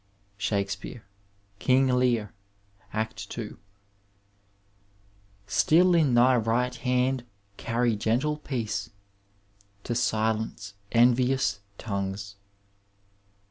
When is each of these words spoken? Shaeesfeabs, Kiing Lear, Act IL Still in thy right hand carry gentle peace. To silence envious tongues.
Shaeesfeabs, 0.39 1.03
Kiing 1.59 1.87
Lear, 1.93 2.33
Act 2.91 3.37
IL 3.37 3.57
Still 5.45 5.93
in 5.93 6.15
thy 6.15 6.37
right 6.37 6.73
hand 6.73 7.23
carry 7.57 7.95
gentle 7.95 8.37
peace. 8.37 8.89
To 9.83 9.93
silence 9.93 10.73
envious 10.91 11.59
tongues. 11.77 12.37